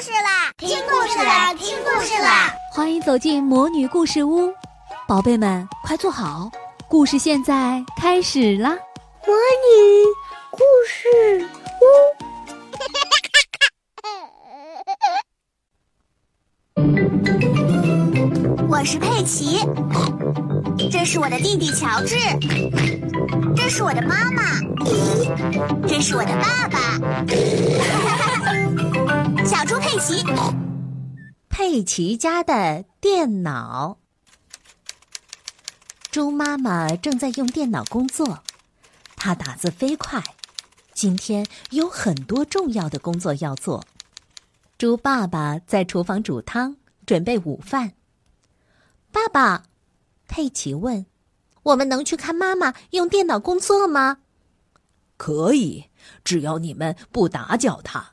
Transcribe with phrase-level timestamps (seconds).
[0.00, 0.52] 事啦！
[0.58, 1.54] 听故事啦！
[1.54, 2.52] 听故事啦！
[2.70, 4.52] 欢迎走进魔女故事屋，
[5.08, 6.50] 宝贝们快坐好，
[6.86, 8.76] 故事现在开始啦！
[9.26, 10.04] 魔女
[10.52, 11.48] 故事
[16.76, 19.60] 屋，我是佩奇，
[20.90, 22.16] 这是我的弟弟乔治，
[23.56, 24.42] 这是我的妈妈，
[25.88, 26.98] 这是我的爸爸，
[29.44, 30.24] 小猪佩奇。
[31.48, 33.98] 佩奇家的电脑，
[36.10, 38.42] 猪妈妈正在用电脑工作，
[39.16, 40.22] 她打字飞快。
[40.92, 43.84] 今天有很多重要的工作要做。
[44.78, 47.92] 猪爸爸在厨房煮汤，准备午饭。
[49.10, 49.62] 爸爸，
[50.28, 51.06] 佩奇问
[51.64, 54.18] ：“我们能去看妈妈用电脑工作吗
[55.16, 55.84] ？”“可以，
[56.24, 58.12] 只要你们不打搅他。”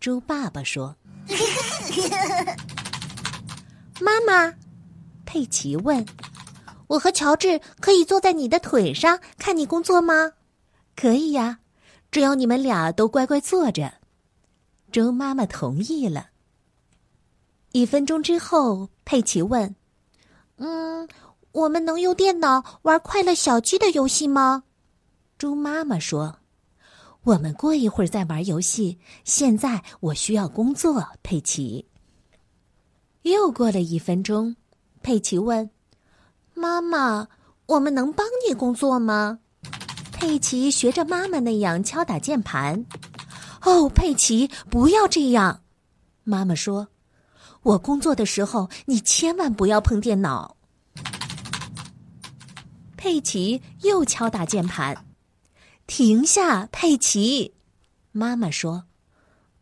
[0.00, 0.96] 猪爸爸说。
[4.00, 4.54] 妈妈，
[5.26, 6.06] 佩奇问
[6.86, 10.32] ：“我和乔治可以坐在你的腿上看你工作吗
[10.94, 11.58] ？”“可以呀，
[12.10, 13.94] 只要你们俩都乖乖坐着。”
[14.92, 16.28] 猪妈妈同意了。
[17.72, 19.74] 一分钟之后，佩奇问
[20.56, 21.06] ：“嗯，
[21.52, 24.64] 我们能用电脑玩快乐小鸡的游戏吗？”
[25.38, 26.36] 猪妈妈说。
[27.24, 28.98] 我们过一会儿再玩游戏。
[29.24, 31.86] 现在我需要工作，佩奇。
[33.22, 34.56] 又过了一分钟，
[35.02, 35.68] 佩奇问
[36.54, 37.28] ：“妈妈，
[37.66, 39.40] 我们能帮你工作吗？”
[40.12, 42.86] 佩奇学着妈妈那样敲打键盘。
[43.62, 45.62] “哦，佩奇，不要这样！”
[46.24, 46.88] 妈妈说
[47.62, 50.56] ，“我工作的时候，你千万不要碰电脑。”
[52.96, 54.96] 佩奇又敲打键盘。
[55.88, 57.54] 停下，佩奇！
[58.12, 58.84] 妈妈说：“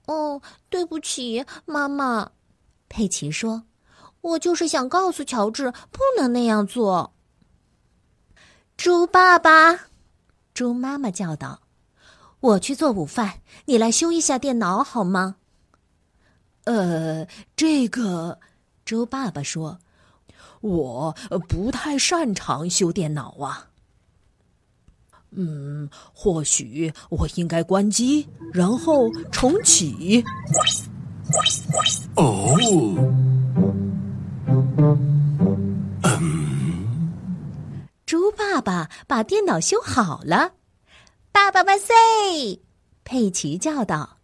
[0.07, 2.33] 哦，对不起，妈妈。”
[2.91, 3.63] 佩奇说
[4.21, 7.15] ：“我就是想告诉乔治，不能那样做。”
[8.77, 9.87] 猪爸爸，
[10.53, 11.63] 猪妈妈叫道
[12.41, 15.37] ：“我去做午饭，你来修一下电脑好吗？”
[16.65, 18.41] 呃，这个，
[18.85, 19.79] 猪爸爸说
[20.61, 21.15] ：“我
[21.49, 23.71] 不太擅长修电脑啊。”
[25.37, 30.25] 嗯，或许我应该关机，然后重启。
[32.17, 32.57] 哦，
[36.03, 37.13] 嗯，
[38.07, 40.53] 猪爸爸把电脑修好了，
[41.33, 41.95] 爸爸万岁！
[43.05, 44.19] 佩奇叫道。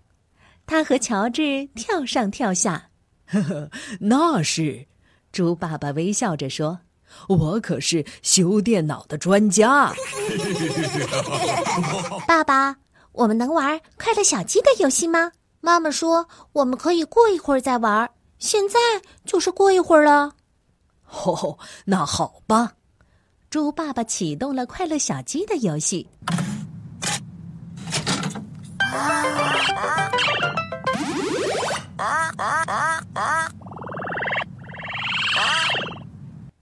[0.65, 2.89] 他和乔治跳上跳下。
[3.27, 4.87] 呵呵，那是，
[5.31, 6.79] 猪爸爸微笑着说。
[7.28, 9.93] 我可是修电脑的专家。
[12.27, 12.77] 爸爸，
[13.12, 15.33] 我们能玩快乐小鸡的游戏吗？
[15.61, 18.78] 妈妈说我们可以过一会儿再玩，现在
[19.25, 20.33] 就是过一会儿了。
[21.25, 22.73] 哦，那好吧。
[23.49, 26.09] 猪爸爸启动了快乐小鸡的游戏。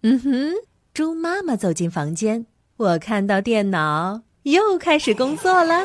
[0.03, 0.55] 嗯哼，
[0.95, 2.47] 猪妈妈走进房间，
[2.79, 5.85] 我看到电脑又开始工作了。